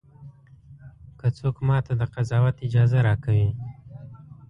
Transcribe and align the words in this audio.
که 1.19 1.27
څوک 1.37 1.55
ماته 1.67 1.93
د 1.99 2.03
قضاوت 2.13 2.55
اجازه 2.67 2.99
راکوي. 3.07 3.49